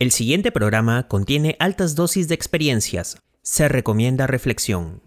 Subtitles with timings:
[0.00, 3.18] El siguiente programa contiene altas dosis de experiencias.
[3.42, 5.02] Se recomienda reflexión.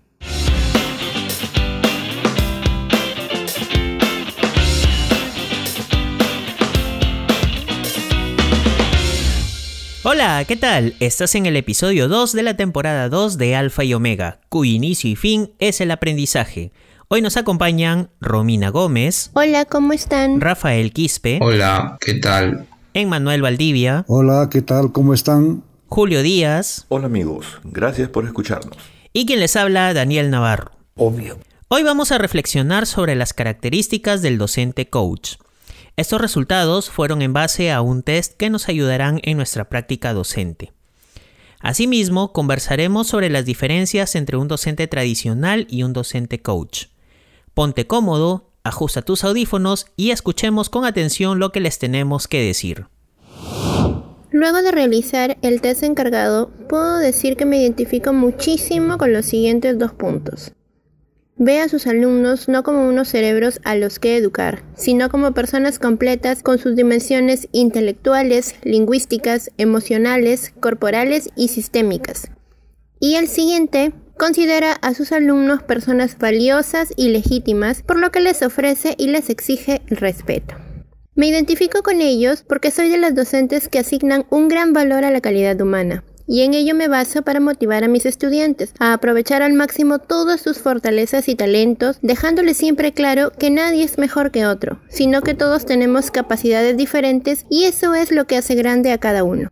[10.03, 10.95] Hola, ¿qué tal?
[10.99, 15.09] Estás en el episodio 2 de la temporada 2 de Alfa y Omega, cuyo inicio
[15.09, 16.73] y fin es el aprendizaje.
[17.07, 19.31] Hoy nos acompañan Romina Gómez.
[19.35, 20.41] Hola, ¿cómo están?
[20.41, 21.39] Rafael Quispe.
[21.41, 22.67] Hola, ¿qué tal?
[22.93, 24.05] Emmanuel Valdivia.
[24.07, 24.91] Hola, ¿qué tal?
[24.91, 25.63] ¿Cómo están?
[25.87, 26.85] Julio Díaz.
[26.89, 28.77] Hola amigos, gracias por escucharnos.
[29.13, 30.71] Y quien les habla, Daniel Navarro.
[30.95, 31.37] Obvio.
[31.67, 35.35] Hoy vamos a reflexionar sobre las características del docente coach.
[35.97, 40.73] Estos resultados fueron en base a un test que nos ayudarán en nuestra práctica docente.
[41.59, 46.87] Asimismo, conversaremos sobre las diferencias entre un docente tradicional y un docente coach.
[47.53, 52.87] Ponte cómodo, ajusta tus audífonos y escuchemos con atención lo que les tenemos que decir.
[54.31, 59.77] Luego de realizar el test encargado, puedo decir que me identifico muchísimo con los siguientes
[59.77, 60.53] dos puntos.
[61.37, 65.79] Ve a sus alumnos no como unos cerebros a los que educar, sino como personas
[65.79, 72.29] completas con sus dimensiones intelectuales, lingüísticas, emocionales, corporales y sistémicas.
[72.99, 78.43] Y el siguiente Considera a sus alumnos personas valiosas y legítimas, por lo que les
[78.43, 80.60] ofrece y les exige respeto.
[81.21, 85.11] Me identifico con ellos porque soy de las docentes que asignan un gran valor a
[85.11, 89.43] la calidad humana, y en ello me baso para motivar a mis estudiantes a aprovechar
[89.43, 94.47] al máximo todas sus fortalezas y talentos, dejándoles siempre claro que nadie es mejor que
[94.47, 98.97] otro, sino que todos tenemos capacidades diferentes y eso es lo que hace grande a
[98.97, 99.49] cada uno.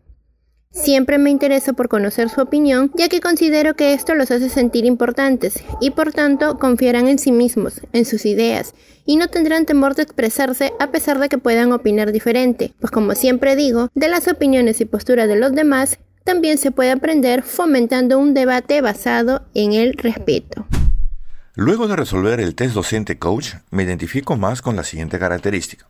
[0.71, 4.85] Siempre me intereso por conocer su opinión, ya que considero que esto los hace sentir
[4.85, 9.95] importantes y por tanto confiarán en sí mismos, en sus ideas, y no tendrán temor
[9.95, 14.27] de expresarse a pesar de que puedan opinar diferente, pues como siempre digo, de las
[14.27, 19.73] opiniones y posturas de los demás también se puede aprender fomentando un debate basado en
[19.73, 20.67] el respeto.
[21.55, 25.87] Luego de resolver el test docente coach, me identifico más con la siguiente característica.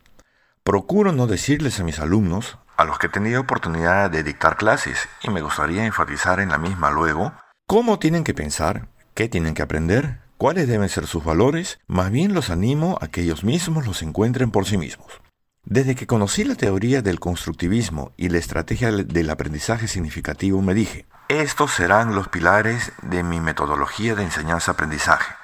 [0.64, 5.08] Procuro no decirles a mis alumnos, a los que he tenido oportunidad de dictar clases,
[5.22, 7.34] y me gustaría enfatizar en la misma luego,
[7.66, 12.32] cómo tienen que pensar, qué tienen que aprender, cuáles deben ser sus valores, más bien
[12.32, 15.20] los animo a que ellos mismos los encuentren por sí mismos.
[15.62, 21.04] Desde que conocí la teoría del constructivismo y la estrategia del aprendizaje significativo me dije,
[21.28, 25.39] estos serán los pilares de mi metodología de enseñanza-aprendizaje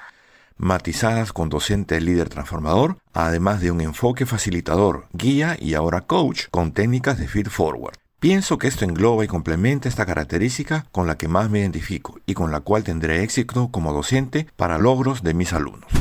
[0.57, 6.71] matizadas con docente líder transformador, además de un enfoque facilitador, guía y ahora coach con
[6.71, 7.95] técnicas de feed forward.
[8.19, 12.33] Pienso que esto engloba y complementa esta característica con la que más me identifico y
[12.33, 15.91] con la cual tendré éxito como docente para logros de mis alumnos.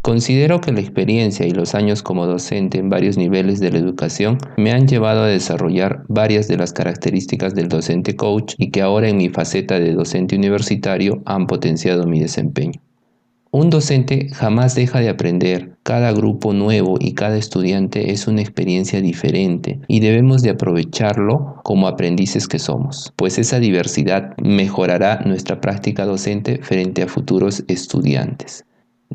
[0.00, 4.38] Considero que la experiencia y los años como docente en varios niveles de la educación
[4.56, 9.10] me han llevado a desarrollar varias de las características del docente coach y que ahora
[9.10, 12.80] en mi faceta de docente universitario han potenciado mi desempeño.
[13.50, 15.78] Un docente jamás deja de aprender.
[15.82, 21.88] Cada grupo nuevo y cada estudiante es una experiencia diferente y debemos de aprovecharlo como
[21.88, 28.66] aprendices que somos, pues esa diversidad mejorará nuestra práctica docente frente a futuros estudiantes.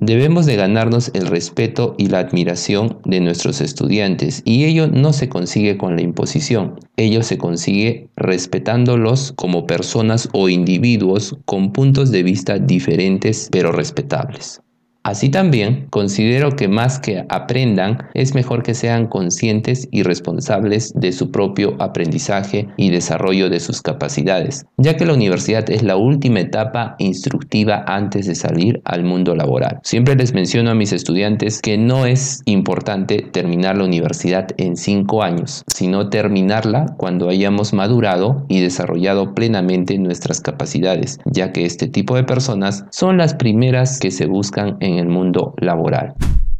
[0.05, 5.29] Debemos de ganarnos el respeto y la admiración de nuestros estudiantes y ello no se
[5.29, 12.21] consigue con la imposición, ello se consigue respetándolos como personas o individuos con puntos de
[12.21, 14.62] vista diferentes pero respetables.
[15.03, 21.11] Así también considero que más que aprendan, es mejor que sean conscientes y responsables de
[21.11, 26.39] su propio aprendizaje y desarrollo de sus capacidades, ya que la universidad es la última
[26.39, 29.79] etapa instructiva antes de salir al mundo laboral.
[29.83, 35.21] Siempre les menciono a mis estudiantes que no es importante terminar la universidad en cinco
[35.21, 42.15] años, sino terminarla cuando hayamos madurado y desarrollado plenamente nuestras capacidades, ya que este tipo
[42.15, 46.15] de personas son las primeras que se buscan en el mundo laboral.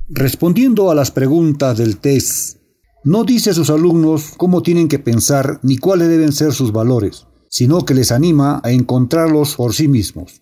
[0.09, 2.57] Respondiendo a las preguntas del test,
[3.03, 7.27] no dice a sus alumnos cómo tienen que pensar ni cuáles deben ser sus valores,
[7.49, 10.41] sino que les anima a encontrarlos por sí mismos.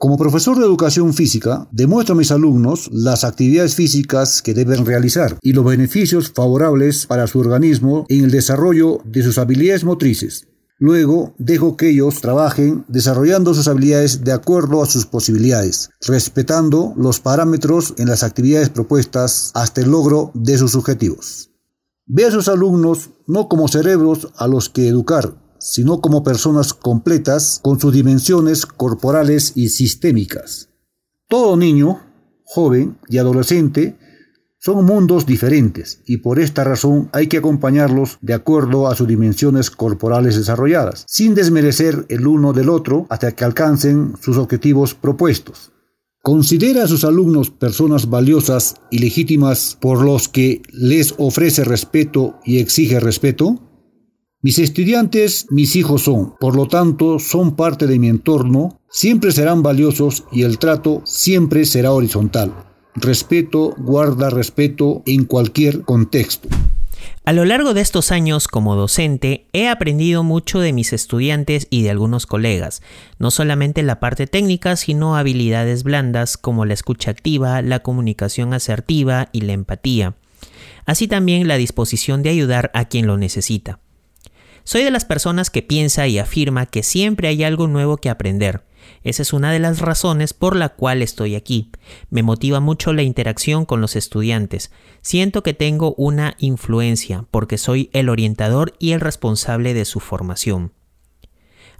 [0.00, 5.36] Como profesor de educación física, demuestro a mis alumnos las actividades físicas que deben realizar
[5.42, 10.47] y los beneficios favorables para su organismo en el desarrollo de sus habilidades motrices.
[10.80, 17.18] Luego dejo que ellos trabajen desarrollando sus habilidades de acuerdo a sus posibilidades, respetando los
[17.18, 21.50] parámetros en las actividades propuestas hasta el logro de sus objetivos.
[22.06, 27.58] Ve a sus alumnos no como cerebros a los que educar, sino como personas completas
[27.60, 30.68] con sus dimensiones corporales y sistémicas.
[31.28, 32.00] Todo niño,
[32.44, 33.98] joven y adolescente
[34.68, 39.70] Son mundos diferentes y por esta razón hay que acompañarlos de acuerdo a sus dimensiones
[39.70, 45.72] corporales desarrolladas, sin desmerecer el uno del otro hasta que alcancen sus objetivos propuestos.
[46.22, 52.58] ¿Considera a sus alumnos personas valiosas y legítimas por los que les ofrece respeto y
[52.58, 53.62] exige respeto?
[54.42, 59.62] Mis estudiantes, mis hijos son, por lo tanto, son parte de mi entorno, siempre serán
[59.62, 62.67] valiosos y el trato siempre será horizontal.
[63.00, 66.48] Respeto guarda respeto en cualquier contexto.
[67.24, 71.82] A lo largo de estos años como docente he aprendido mucho de mis estudiantes y
[71.82, 72.82] de algunos colegas,
[73.20, 79.28] no solamente la parte técnica, sino habilidades blandas como la escucha activa, la comunicación asertiva
[79.30, 80.14] y la empatía,
[80.86, 83.78] así también la disposición de ayudar a quien lo necesita.
[84.64, 88.62] Soy de las personas que piensa y afirma que siempre hay algo nuevo que aprender,
[89.02, 91.70] esa es una de las razones por la cual estoy aquí.
[92.10, 94.70] Me motiva mucho la interacción con los estudiantes.
[95.02, 100.72] Siento que tengo una influencia porque soy el orientador y el responsable de su formación.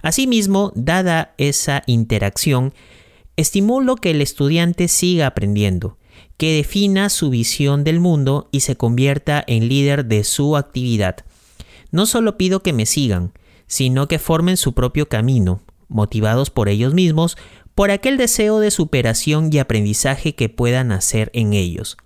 [0.01, 2.73] Asimismo, dada esa interacción,
[3.35, 5.97] estimulo que el estudiante siga aprendiendo,
[6.37, 11.25] que defina su visión del mundo y se convierta en líder de su actividad.
[11.91, 13.33] No solo pido que me sigan,
[13.67, 17.37] sino que formen su propio camino, motivados por ellos mismos,
[17.75, 21.97] por aquel deseo de superación y aprendizaje que puedan hacer en ellos.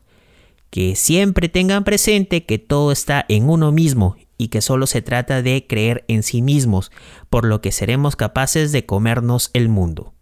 [0.69, 5.41] Que siempre tengan presente que todo está en uno mismo y que solo se trata
[5.41, 6.91] de creer en sí mismos,
[7.29, 10.13] por lo que seremos capaces de comernos el mundo.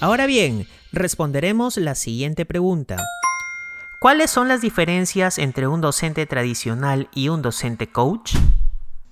[0.00, 2.96] Ahora bien, responderemos la siguiente pregunta.
[4.00, 8.34] ¿Cuáles son las diferencias entre un docente tradicional y un docente coach?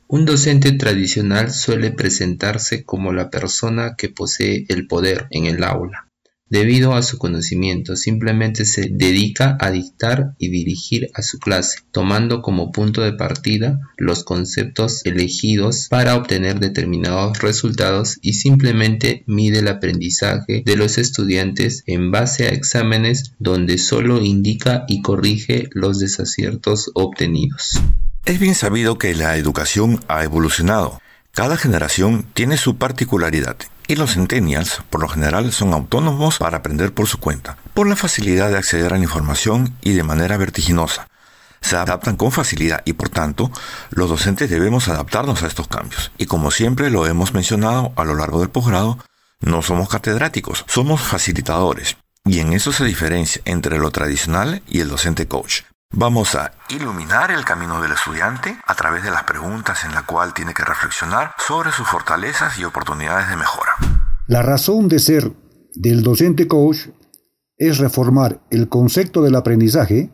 [0.09, 6.07] Un docente tradicional suele presentarse como la persona que posee el poder en el aula.
[6.49, 12.41] Debido a su conocimiento, simplemente se dedica a dictar y dirigir a su clase, tomando
[12.41, 19.67] como punto de partida los conceptos elegidos para obtener determinados resultados y simplemente mide el
[19.67, 26.93] aprendizaje de los estudiantes en base a exámenes donde solo indica y corrige los desaciertos
[26.95, 27.81] obtenidos.
[28.27, 31.01] Es bien sabido que la educación ha evolucionado.
[31.31, 33.57] Cada generación tiene su particularidad
[33.87, 37.95] y los centennials, por lo general, son autónomos para aprender por su cuenta, por la
[37.95, 41.07] facilidad de acceder a la información y de manera vertiginosa.
[41.61, 43.53] Se adaptan con facilidad y por tanto,
[43.91, 46.11] los docentes debemos adaptarnos a estos cambios.
[46.19, 48.99] Y como siempre lo hemos mencionado a lo largo del posgrado,
[49.39, 51.97] no somos catedráticos, somos facilitadores.
[52.25, 55.63] Y en eso se diferencia entre lo tradicional y el docente coach.
[55.93, 60.35] Vamos a iluminar el camino del estudiante a través de las preguntas en la cual
[60.35, 63.73] tiene que reflexionar sobre sus fortalezas y oportunidades de mejora.
[64.27, 65.33] La razón de ser
[65.75, 66.89] del docente coach
[67.57, 70.13] es reformar el concepto del aprendizaje,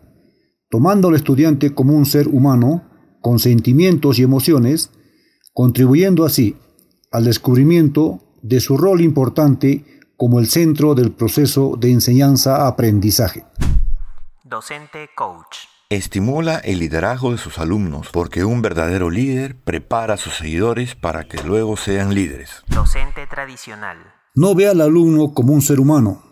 [0.70, 2.88] tomando al estudiante como un ser humano
[3.20, 4.90] con sentimientos y emociones,
[5.52, 6.56] contribuyendo así
[7.10, 9.84] al descubrimiento de su rol importante
[10.16, 13.44] como el centro del proceso de enseñanza-aprendizaje
[14.52, 15.60] docente coach.
[15.88, 21.24] Estimula el liderazgo de sus alumnos porque un verdadero líder prepara a sus seguidores para
[21.24, 22.62] que luego sean líderes.
[22.68, 23.96] Docente tradicional.
[24.34, 26.22] No ve al alumno como un ser humano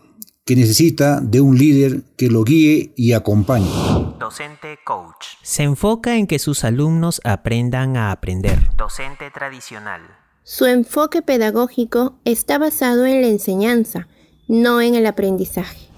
[0.45, 3.71] que necesita de un líder que lo guíe y acompañe.
[4.19, 5.29] Docente coach.
[5.41, 8.69] Se enfoca en que sus alumnos aprendan a aprender.
[8.77, 10.03] Docente tradicional.
[10.43, 14.09] Su enfoque pedagógico está basado en la enseñanza,
[14.47, 15.90] no en el aprendizaje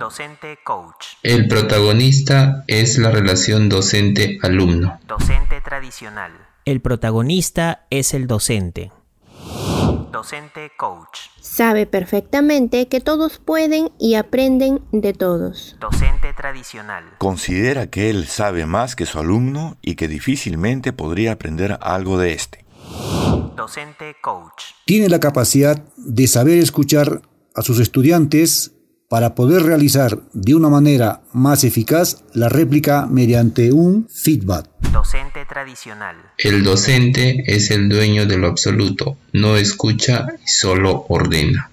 [0.00, 1.08] docente coach.
[1.22, 4.98] El protagonista es la relación docente-alumno.
[5.06, 6.32] Docente tradicional.
[6.64, 8.92] El protagonista es el docente.
[10.10, 11.18] Docente coach.
[11.42, 15.76] Sabe perfectamente que todos pueden y aprenden de todos.
[15.78, 17.04] Docente tradicional.
[17.18, 22.32] Considera que él sabe más que su alumno y que difícilmente podría aprender algo de
[22.32, 22.64] este.
[23.54, 24.64] Docente coach.
[24.86, 27.20] Tiene la capacidad de saber escuchar
[27.54, 28.72] a sus estudiantes
[29.10, 34.66] para poder realizar de una manera más eficaz la réplica mediante un feedback.
[34.92, 36.14] Docente tradicional.
[36.38, 41.72] El docente es el dueño de lo absoluto, no escucha y solo ordena.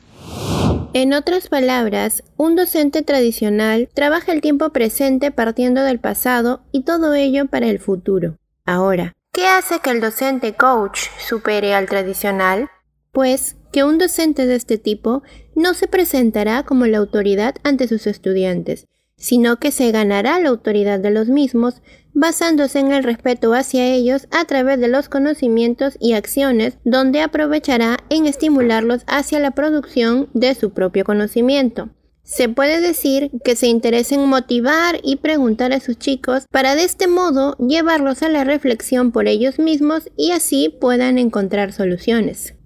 [0.94, 7.14] En otras palabras, un docente tradicional trabaja el tiempo presente partiendo del pasado y todo
[7.14, 8.38] ello para el futuro.
[8.66, 12.68] Ahora, ¿qué hace que el docente coach supere al tradicional?
[13.12, 15.24] Pues que un docente de este tipo
[15.56, 21.00] no se presentará como la autoridad ante sus estudiantes, sino que se ganará la autoridad
[21.00, 21.82] de los mismos
[22.14, 27.98] basándose en el respeto hacia ellos a través de los conocimientos y acciones donde aprovechará
[28.10, 31.90] en estimularlos hacia la producción de su propio conocimiento.
[32.24, 36.84] Se puede decir que se interesa en motivar y preguntar a sus chicos para de
[36.84, 42.57] este modo llevarlos a la reflexión por ellos mismos y así puedan encontrar soluciones.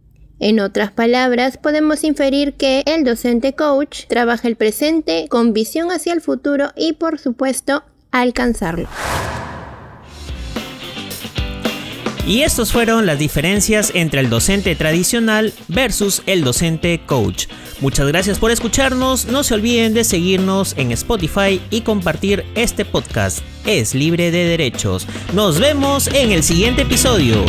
[0.42, 6.14] En otras palabras, podemos inferir que el docente coach trabaja el presente con visión hacia
[6.14, 8.90] el futuro y por supuesto alcanzarlo.
[12.26, 17.46] Y estas fueron las diferencias entre el docente tradicional versus el docente coach.
[17.80, 23.40] Muchas gracias por escucharnos, no se olviden de seguirnos en Spotify y compartir este podcast.
[23.68, 25.08] Es libre de derechos.
[25.34, 27.46] Nos vemos en el siguiente episodio.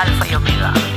[0.00, 0.89] Alfa y Omega.